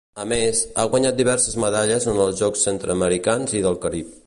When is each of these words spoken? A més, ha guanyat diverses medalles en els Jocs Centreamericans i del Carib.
A 0.21 0.23
més, 0.29 0.61
ha 0.77 0.85
guanyat 0.93 1.19
diverses 1.19 1.57
medalles 1.65 2.09
en 2.13 2.23
els 2.25 2.41
Jocs 2.41 2.65
Centreamericans 2.69 3.57
i 3.61 3.65
del 3.67 3.81
Carib. 3.87 4.17